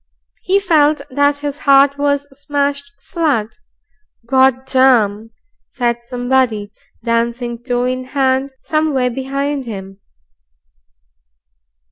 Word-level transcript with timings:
He 0.41 0.59
felt 0.59 1.03
that 1.11 1.37
his 1.45 1.59
heart 1.59 1.99
was 1.99 2.27
smashed 2.35 2.91
flat. 2.99 3.59
"Gord 4.25 4.65
darm!" 4.65 5.29
said 5.69 5.99
somebody, 6.05 6.71
dancing 7.03 7.61
toe 7.61 7.83
in 7.83 8.05
hand 8.05 8.49
somewhere 8.63 9.11
behind 9.11 9.65
him. 9.65 9.99